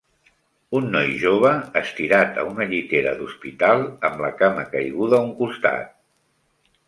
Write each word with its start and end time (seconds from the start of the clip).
Un 0.77 0.85
noi 0.93 1.11
jove 1.23 1.51
estirat 1.81 2.39
a 2.43 2.45
una 2.53 2.67
llitera 2.71 3.13
d'hospital 3.19 3.85
amb 4.09 4.25
la 4.25 4.33
cama 4.41 4.63
caiguda 4.71 5.19
a 5.19 5.27
un 5.27 5.35
costat. 5.43 5.93